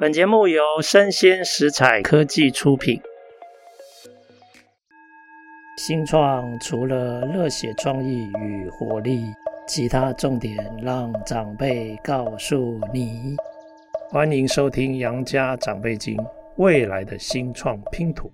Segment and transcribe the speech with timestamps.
[0.00, 3.00] 本节目由生鲜食采科技出品。
[5.76, 9.24] 新创除了热血创意与活力，
[9.66, 13.34] 其他重点让长辈告诉你。
[14.08, 16.16] 欢迎收听《杨家长辈经》，
[16.58, 18.30] 未来的新创拼图。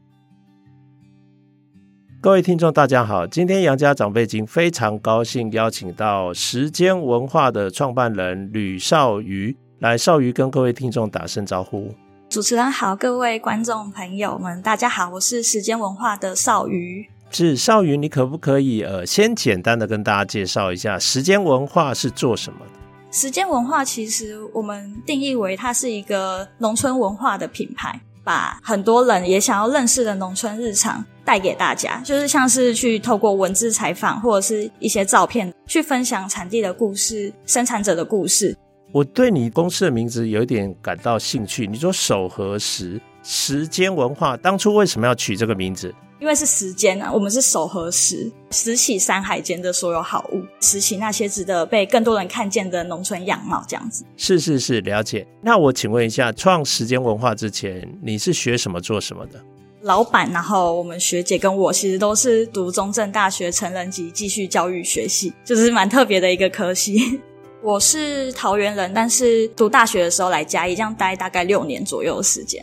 [2.21, 11.95] 各位听众，大家好，今天《杨家长辈经》非常高兴邀请到时间文化的创办人吕绍瑜来，少瑜跟各位听众打声招呼。
[12.31, 17.07] 主持人好，各位观众朋友们，大家好，我是时间文化的少瑜。
[17.31, 22.73] 是少瑜，你可不可以呃，先简单的跟大家介绍一下时间文化是做什么的？
[23.11, 31.05] 时间文化其实我们定义为它是一个农村文化的品牌，把很多人也想要认识的农村日常。
[31.27, 38.55] 带给大家，就是像是去透过文字采访或者是一些照片，去分享产地的故事、生产者的故事。
[38.95, 41.67] 我对你公司的名字有一点感到兴趣。
[41.67, 45.93] 你说守和时时间文化，当初为什么要取这个名字？
[46.21, 54.05] 因为是时间啊，我们是守和时，拾起山海间的所有好物，拾起那些值得被更多人看见的农村样貌，这样子。
[54.17, 55.27] 是是是，了解。
[55.43, 59.43] 那我请问一下，创时间文化之前，你是学什么做什么的？
[59.83, 67.21] 老板，然后我们学姐跟我其实都是读中正大学成人及继续教育学系，就是蛮特别的一个科系。
[67.65, 72.63] 我是桃园人，但是读大学的时候来嘉义，这样待大概六年左右的时间。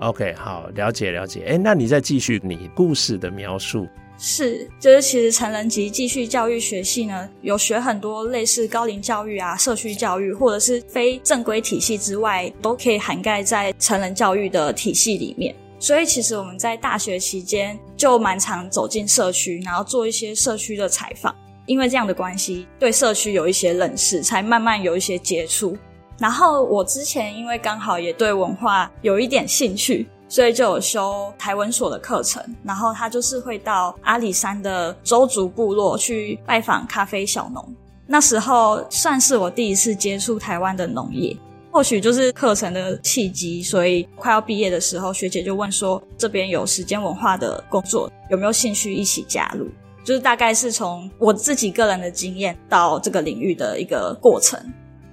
[0.00, 1.42] OK，好，了解了解。
[1.48, 3.88] 哎，那你再继续你故事的描述。
[4.18, 15.54] 是，就是其实成人及继续教育学系呢，有学很多类似高龄教育啊、社区教育，或者是非正规体系之外，都可以涵盖在成人教育的体系里面。
[15.78, 21.34] 所以其实我们在大学期间就蛮常走进社区，然后做一些社区的采访。
[21.66, 25.76] 因为这样的关系，对社区有一些认识，才慢慢有一些接触。
[26.18, 32.42] 然后我之前因为刚好也对文化有一点兴趣，所以就有修台文所的课程。
[32.62, 37.74] 然后他就是会到阿里山的邹族部落去拜访咖啡小农。
[38.06, 41.36] 那时候算是我第一次接触台湾的农业。
[41.70, 49.66] 或许就是课程的契机，所以快要毕业的时候，学姐就问说：“这边有时间文化的工作，有没有兴趣一起加入？”
[50.04, 54.58] 就是大概是从我自己个人的经验到这个领域的一个过程。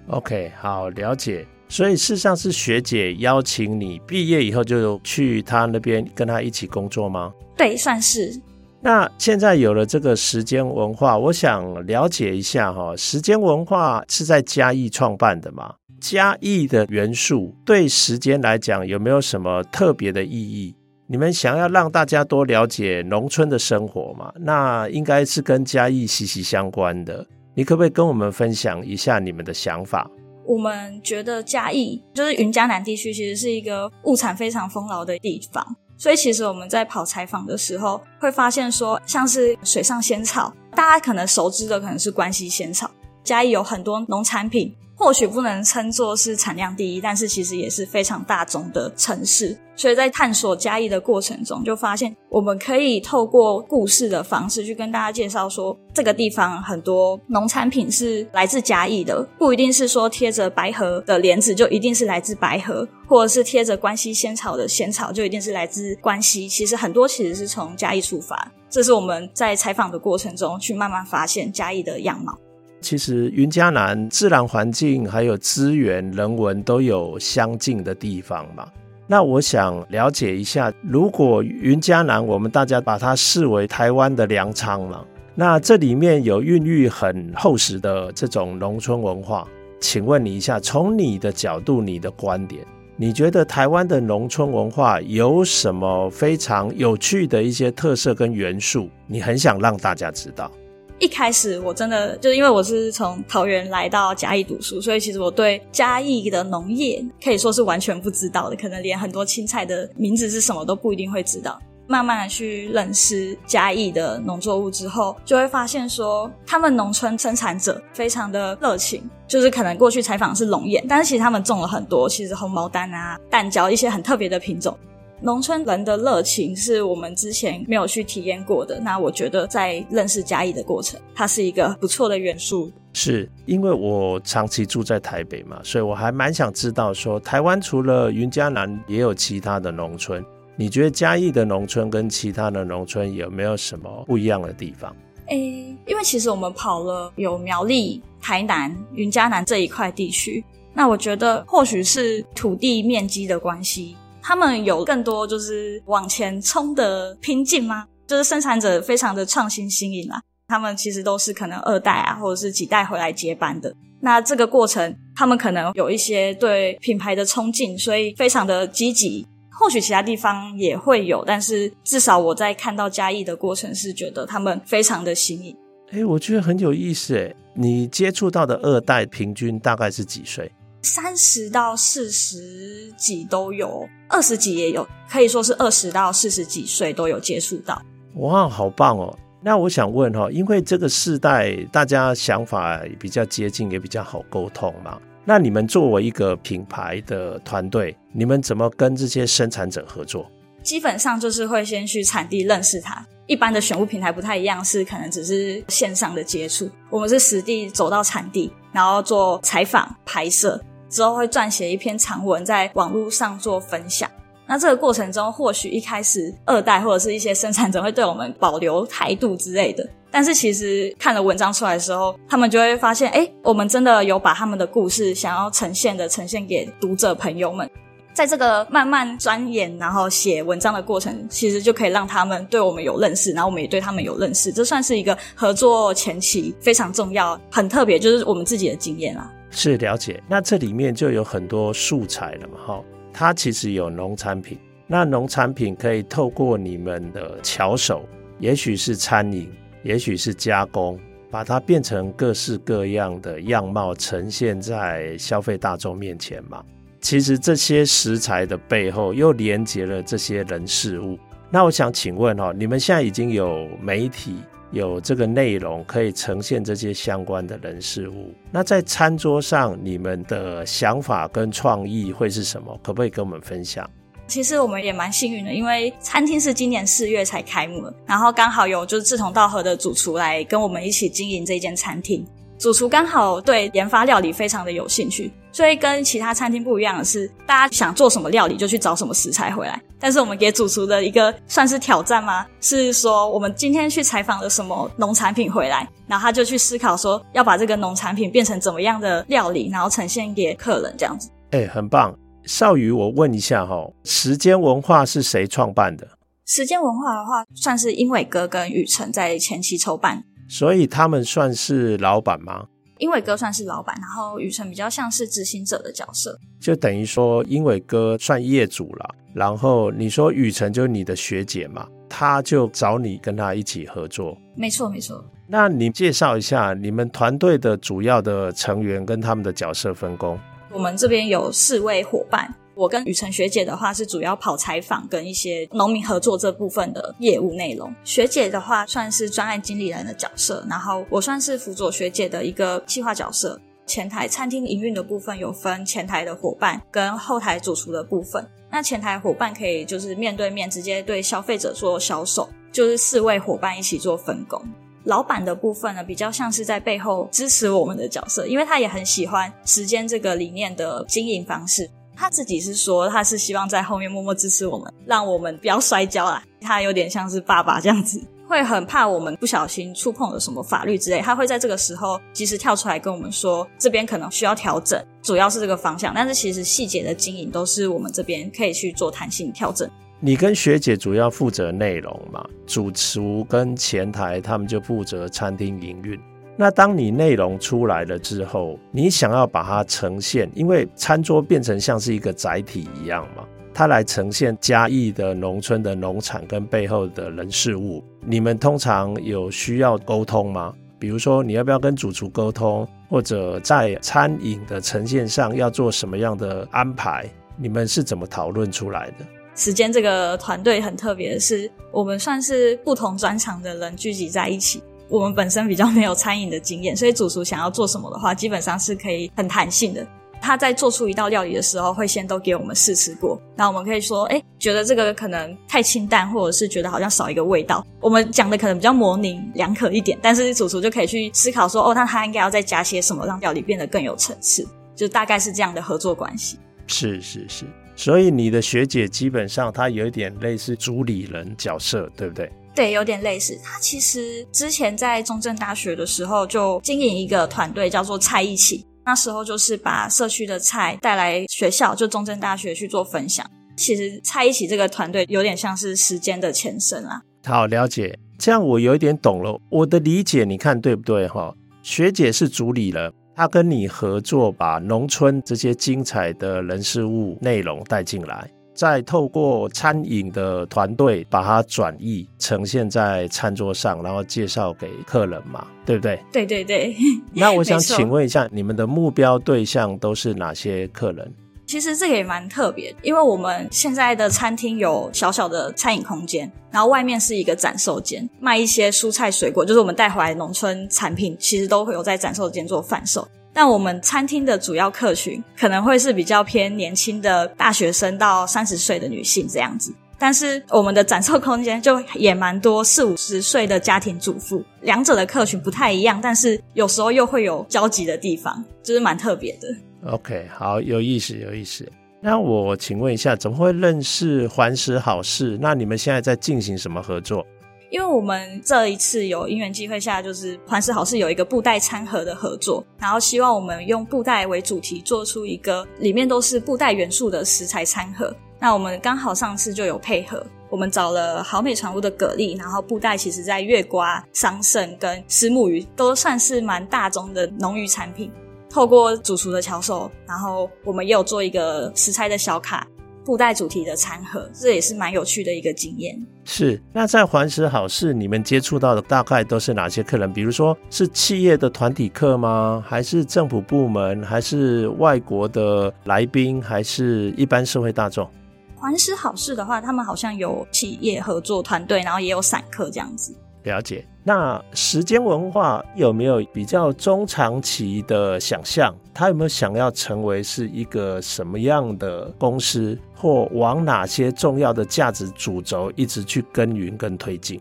[0.08, 1.46] OK，好，了解。
[1.68, 7.32] 所以事实上是学姐邀请你毕业以后就去她那边跟她一起工作吗？
[7.56, 8.42] 对，算是。
[8.82, 15.76] 那现在有了这个时间文化，我想了解一下哈，时间文化是在嘉义创办的吗？
[16.02, 20.74] 嘉义的元素对时间来讲有没有什么特别的意义？
[21.12, 24.32] 你们想要让大家多了解农村的生活嘛？
[24.42, 27.26] 那应该是跟嘉义息息相关的。
[27.56, 30.08] 你可不可以跟我们分享一下你们的想法？
[30.46, 35.66] 我们觉得嘉义就是云嘉南地区，其实是一个物产非常丰饶的地方。
[35.98, 42.90] 所以其实我们在跑采访的时候，会发现说，像是水上仙草，大家可能熟知的可能是关西仙草。
[43.24, 44.76] 嘉义有很多农产品。
[45.00, 49.58] 或许不能称作是产量第一，但是其实也是非常大众的城市。
[49.74, 66.50] 所以在探索嘉义的过程中，就发现我们可以透过故事的方式去跟大家介绍说，这个地方很多农产品是来自嘉义的，不一定是说贴着白河的莲子就一定是来自白河，或者是贴着关西仙草的仙草就一定是来自关西。
[66.50, 72.38] 其实很多其实是从嘉义出发，这是我们在采访的过程中去慢慢发现嘉义的样貌。
[72.82, 78.68] 其实云嘉南自然环境还有资源人文都有相近的地方嘛。
[79.06, 85.04] 那我想了解一下，如果云嘉南我们大家把它视为台湾的粮仓嘛，
[85.34, 89.48] 那这里面有孕育很厚实的这种农村文化。
[89.82, 92.64] 请问你一下，从你的角度、你的观点，
[92.98, 98.90] 你觉得台湾的农村文化有什么非常有趣的一些特色跟元素？
[99.08, 100.52] 你很想让大家知道？
[101.00, 111.58] 一开始我真的就是因为我是从桃园来到嘉义读书，所以其实我对嘉义的农业可以说是完全不知道的，可能连很多青菜的名字是什么都不一定会知道。
[111.88, 124.78] 慢慢的去认识嘉义的农作物之后，就会发现说，他们农村生产者非常的热情，就是可能过去采访是龙眼，但是其实他们种了很多，其实红毛丹啊、蛋椒一些很特别的品种。
[125.22, 128.80] 农村人的热情是我们之前没有去体验过的。
[128.80, 132.72] 那我觉得在认识嘉义的过程，它是一个不错的元素。
[132.94, 140.24] 是因为我长期住在台北嘛，所以我还蛮想知道说，台湾除了云嘉南，也有其他的农村。
[140.56, 144.96] 你觉得嘉义的农村跟其他的农村有没有什么不一样的地方？
[145.28, 150.44] 诶，因为其实我们跑了有苗栗、台南、云嘉南这一块地区。
[150.74, 153.96] 那我觉得或许是土地面积的关系，
[154.30, 157.88] 他们有更多就是往前冲的拼劲吗？
[158.06, 163.74] 就是生产者非常的创新新颖啊，他们其实都是可能二代啊，或者是几代回来接班的。
[164.02, 169.26] 那这个过程，他们可能有一些对品牌的冲劲，所以非常的积极。
[169.50, 175.58] 或许其他地方也会有，但是至少我在看到嘉义的过程是觉得他们非常的新颖。
[175.90, 177.36] 诶，我觉得很有意思诶。
[177.56, 180.52] 你接触到的二代平均大概是几岁？
[180.82, 187.82] 三十到四十几都有，二十几也有，可以说是二十到四十几岁都有接触到。
[188.16, 189.18] 哇，好棒哦！
[189.42, 195.00] 那我想问哈，因为这个世代大家想法比较接近，也比较好沟通嘛。
[195.24, 200.30] 那你们作为一个品牌的团队，你们怎么跟这些生产者合作？
[200.64, 203.06] 基本上就是会先去产地认识他。
[203.28, 206.70] 一般的选物平台不太一样，是可能只是线上的接触。
[206.90, 210.60] 我们是实地走到产地，然后做采访、拍摄，
[210.90, 214.10] 之后会撰写一篇长文，在网络上做分享。
[214.46, 227.70] 那这个过程中，或许一开始二代或者是一些生产者会对我们保留态度之类的，但是其实看了文章出来的时候，他们就会发现，哎，我们真的有把他们的故事想要呈现的呈现给读者朋友们。
[228.12, 234.52] 在这个慢慢钻研，然后写文章的过程，其实就可以让他们对我们有认识，然后我们也对他们有认识。
[234.52, 239.32] 这算是一个合作前期非常重要、很特别，就是我们自己的经验啦。
[239.52, 242.84] 是了解，那这里面就有很多素材了嘛，哈。
[243.12, 244.58] 它其实有农产品，
[244.88, 248.06] 那农产品可以透过你们的巧手，
[248.40, 249.52] 也许是餐饮，
[249.84, 250.98] 也许是加工，
[251.32, 256.64] 把它变成各式各样的样貌，呈现在消费大众面前嘛。
[257.02, 261.18] 其实这些食材的背后又连接了这些人事物。
[261.50, 264.36] 那我想请问哈，你们现在已经有媒体
[264.72, 268.34] 有这个内容可以呈现这些相关的人事物。
[268.52, 272.80] 那在餐桌上，你们的想法跟创意会是什么？
[272.84, 273.90] 可不可以跟我们分享？
[274.28, 282.24] 其实我们也蛮幸运的，因为餐厅是今年四月才开幕的，然后刚好有就是志同道合的主厨来跟我们一起经营这间餐厅。
[282.60, 289.82] 主厨刚好对研发料理非常的有兴趣，所以跟其他餐厅不一样的是，大家想做什么料理就去找什么食材回来。
[289.98, 292.46] 但是我们给主厨的一个算是挑战吗？
[292.60, 301.30] 是说我们今天去采访了什么农产品回来，然后他就去思考说要把这个农产品变成怎么样的料理，然后呈现给客人这样子。
[301.52, 302.14] 哎、欸，很棒。
[302.44, 306.06] 少宇，我问一下哈，时间文化是谁创办的？
[306.46, 310.26] 时间文化的话，算是英伟哥跟雨辰在前期筹办。
[310.50, 312.66] 所以他们算是老板吗？
[312.98, 319.16] 英伟哥算是老板，然后雨辰比较像是执行者的角色，就等于说英伟哥算业主了。
[319.34, 324.36] 然后你说雨辰就是你的学姐嘛，他就找你跟他一起合作。
[324.58, 325.24] 没错，没错。
[325.48, 330.38] 那你介绍一下你们团队的主要的成员跟他们的角色分工。
[330.72, 332.54] 我们这边有四位伙伴。
[332.80, 337.94] 我跟雨辰学姐的话是主要跑采访跟一些农民合作这部分的业务内容。
[338.06, 343.60] 学姐的话算是专案经理人的角色，然后我算是辅佐学姐的一个企划角色。
[343.86, 348.48] 前台餐厅营运的部分有分前台的伙伴跟后台主厨的部分。
[348.72, 354.62] 那前台伙伴可以就是面对面直接对消费者做销售，就是四位伙伴一起做分工。
[355.04, 361.90] 老板的部分呢，比较像是在背后支持我们的角色，因为他也很喜欢时间这个理念的经营方式。
[362.20, 366.44] 他自己是说，他是希望在后面默默支持我们，让我们不要摔跤啦。
[366.60, 376.14] 他有点像是爸爸这样子， 会很怕我们不小心触碰了什么法律之类，他会在这个时候及时跳出来跟我们说，这边可能需要调整，主要是这个方向。
[376.14, 379.90] 但是其实细节的经营都是我们这边可以去做弹性调整。
[380.20, 386.20] 你跟学姐主要负责内容嘛，主厨跟前台他们就负责餐厅营运。
[386.62, 398.04] 那当你内容出来了之后，你想要把它呈现，因为餐桌变成像是一个载体一样嘛，它来呈现嘉义的农村的农产跟背后的人事物。
[398.26, 400.74] 你们通常有需要沟通吗？
[401.00, 407.26] 比如说你要不要跟主厨沟通，或者在餐饮的呈现上要做什么样的安排？
[407.56, 409.26] 你们是怎么讨论出来的？
[409.56, 414.84] 时间这个团队很特别的是，我们算是不同专长的人聚集在一起。
[415.10, 420.06] 我们本身比较没有餐饮的经验，所以主厨想要做什么的话，基本上是可以很弹性的。
[420.42, 427.86] 他在做出一道料理的时候，会先都给我们试吃过，那我们可以说，哎，觉得这个可能太清淡，或者是觉得好像少一个味道。
[428.00, 436.58] 我们讲的可能比较模棱两可一点，但是主厨就可以去思考说，哦，那他应该要再加些什么，让料理变得更有层次，就大概是这样的合作关系。
[436.88, 437.66] 是是是，
[437.98, 442.50] 所以你的学姐基本上她有一点类似主理人角色，对不对？
[442.76, 443.60] 对，有点类似。
[443.64, 448.86] 他其实之前在中正大学的时候就经营一个团队，叫做菜一起。
[449.06, 453.50] 那时候就是把社区的菜带来学校，就中正大学去做分享。
[453.76, 457.22] 其实菜一起这个团队有点像是时间的前身啊。
[457.46, 459.60] 好，了解，这样我有一点懂了。
[459.70, 461.28] 我的理解，你看对不对？
[461.28, 468.48] 哈，学姐是主理人，她跟你合作，把农村这些精彩的人事物内容带进来。
[468.80, 476.18] 再透过餐饮的团队把它转译呈现在餐桌上，然后介绍给客人嘛，对不对？
[476.32, 476.96] 对对对。
[477.36, 481.30] 那我想请问一下，你们的目标对象都是哪些客人？
[481.66, 493.28] 其实这个也蛮特别，因为我们现在的餐厅有小小的餐饮空间，然后外面是一个展售间，卖一些蔬菜水果，就是我们带回来农村产品，其实都会有在展售间做贩售。
[493.60, 509.68] 那我们餐厅的主要客群可能会是比较偏年轻的大学生到三十岁的女性这样子，但是我们的展售空间就也蛮多四五十岁的家庭主妇，两者的客群不太一样，但是有时候又会有交集的地方，就是蛮特别的。
[510.10, 511.86] OK，好，有意思，有意思。
[512.22, 515.60] 那我请问一下，怎么会认识环食好事？
[515.62, 517.46] 那你们现在在进行什么合作？
[517.90, 528.34] 因为我们这一次有因缘机会下，就是环食好事有一个布袋餐盒的合作，然后希望我们用布袋为主题，做出一个里面都是布袋元素的食材餐盒。
[528.60, 538.32] 那我们刚好上次就有配合，我们找了好美传屋的蛤蜊，然后布袋其实在月瓜、桑葚跟虱目鱼都算是蛮大宗的农渔产品。
[538.70, 542.86] 透过主厨的巧手，然后我们也有做一个食材的小卡。
[543.30, 546.20] 布袋主题的餐盒，这也是蛮有趣的一个经验。
[546.46, 550.34] 是，那在环食好事，你们接触到的大概都是哪些客人？
[550.34, 552.84] 比如说是企业的团体客吗？
[552.84, 554.24] 还是政府部门？
[554.24, 556.60] 还是外国的来宾？
[556.60, 558.28] 还是一般社会大众？
[558.76, 563.32] 环食好事的话，他们好像有企业合作团队，然后也有散客这样子。
[563.62, 564.04] 了解。
[564.24, 568.96] 那时间文化有没有比较中长期的想象？
[569.14, 577.60] 他有没有想要成为是一个什么样的公司，或往哪些重要的价值主轴一直去耕耘跟推进？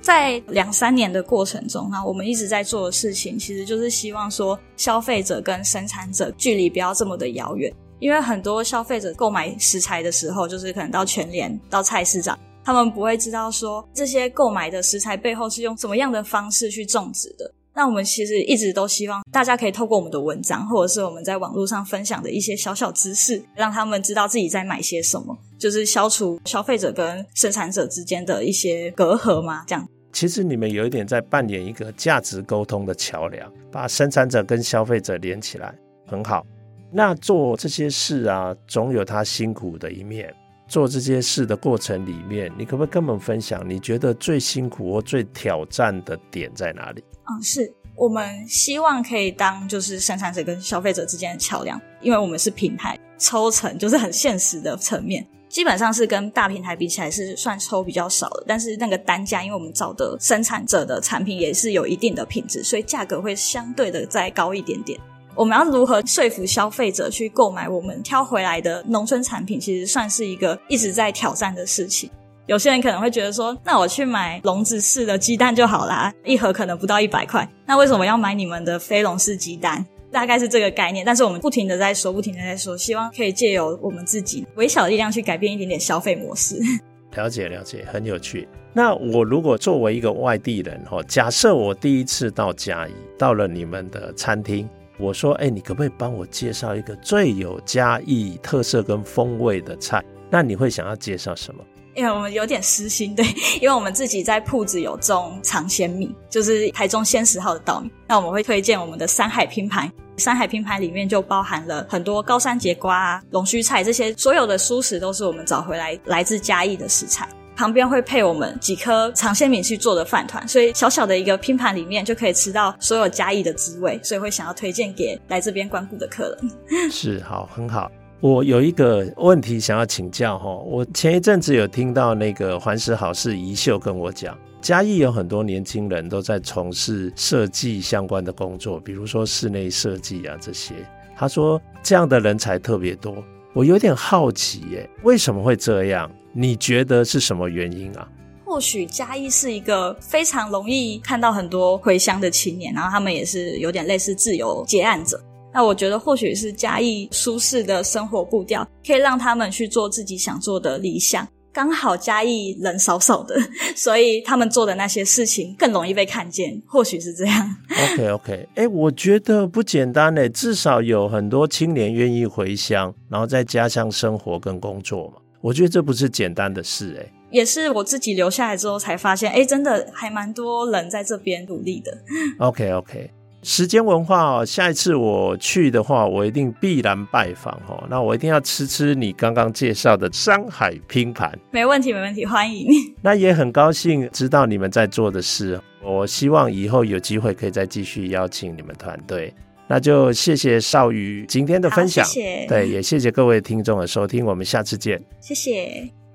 [0.00, 12.38] 在两三年的过程中，那我们一直在做的事情，其实就是希望说，消费者跟生产者距离不要这么的遥远，因为很多消费者购买食材的时候，就是可能到全联、到菜市场。
[12.64, 17.48] 他们不会知道说，这些购买的食材背后是用什么样的方式去种植的。
[17.76, 29.62] 那我们其实一直都希望大家可以透过我们的文章，或者是我们在网络上分享的一些小小知识，让他们知道自己在买些什么，就是消除消费者跟生产者之间的一些隔阂嘛。
[29.66, 35.74] 这样，其实你们有一点在扮演一个价值沟通的桥梁，把生产者跟消费者连起来，
[36.06, 36.46] 很好。
[36.90, 40.34] 那做这些事啊，总有他辛苦的一面。
[40.68, 47.02] 做这些事的过程里面，你可不可以跟我们分享，你觉得最辛苦或最挑战的点在哪里？
[47.24, 65.00] 嗯，是我们希望可以当就是生产者跟消费者之间的桥梁，因为我们是平台，抽成就是很现实的层面，基本上是跟大平台比起来是算抽比较少的，但是那个单价，因为我们找的生产者的产品也是有一定的品质，所以价格会相对的再高一点点。
[65.36, 72.10] 我们要如何说服消费者去购买我们挑回来的农村产品，其实算是一个一直在挑战的事情。
[72.46, 79.84] 有些人可能会觉得说，那我去买笼子式的鸡蛋就好啦，一盒可能不到一百块，那为什么要买你们的非笼式鸡蛋？
[80.10, 81.04] 大概是这个概念。
[81.04, 86.56] 但是我们不停的在说，不停的在说，希望可以借由我们自己微小的力量去改变一点点消费模式。
[87.16, 88.48] 了解了解，很有趣。
[88.72, 94.68] 那我如果作为一个外地人哈，假设我第一次到嘉义，到了你们的餐厅。
[94.98, 100.04] 我说：“哎，你可不可以帮我介绍一个最有嘉义特色跟风味的菜？
[100.30, 101.62] 那你会想要介绍什么？
[101.94, 103.24] 因为我们有点私心，对，
[103.60, 107.90] 因为我们自己在铺子有种长鲜米，就是台中鲜十号的稻米。
[108.06, 126.36] 那我们会推荐我们的山海拼盘，山海拼盘里面就包含了很多高山节瓜啊、龙须菜这些，所有的蔬食都是我们找回来来自嘉义的食材。”旁边会配我们几颗长鲜米去做的饭团，所以小小的一个拼盘里面就可以吃到所有嘉义的滋味，所以会想要推荐给来这边光顾的客
[126.68, 126.90] 人。
[126.90, 127.90] 是，好，很好。
[128.20, 140.74] 我有一个问题想要请教哈，我前一阵子有听到那个环食好事宜秀跟我讲，嘉义有很多年轻人都在从事设计相关的工作，比如说室内设计啊这些。
[141.14, 146.10] 他说这样的人才特别多，我有点好奇耶，为什么会这样？
[146.36, 148.06] 你觉得是什么原因啊？
[148.44, 155.20] 或许嘉义是一个非常容易看到很多回乡的青年，然后他们也是有点类似自由结案者。
[155.52, 163.34] 那我觉得或许是嘉义舒适的生活步调，可以让他们去做自己想做的理想，刚好嘉义人少少的，
[163.74, 167.56] 所以他们做的那些事情更容易被看见，或许是这样。
[167.94, 175.14] OK OK，哎，我觉得不简单诶，至少有很多青年愿意回乡，然后在家乡生活跟工作嘛。
[175.46, 181.96] 我觉得这不是简单的事诶，也是我自己留下来之后才发现，哎，真的还蛮多人在这边努力的。
[182.38, 183.08] OK OK。
[183.44, 187.86] 时间文化哦，下一次我去的话，我一定必然拜访哦。
[187.88, 191.32] 那我一定要吃吃你刚刚介绍的山海拼盘。
[191.52, 192.66] 没问题，没问题，欢迎。
[193.00, 199.32] 那也很高兴知道你们在做的事，我希望以后有机会可以再继续邀请你们团队。
[199.68, 202.46] 那就谢谢少宇今天的分享，谢谢。
[202.46, 205.02] 对，也谢谢各位听众的收听，我们下次见。
[205.20, 206.05] 谢谢。